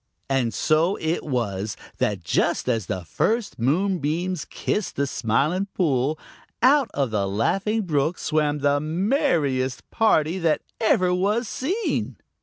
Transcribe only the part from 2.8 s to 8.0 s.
the first moonbeams kissed the Smiling Pool, out of the Laughing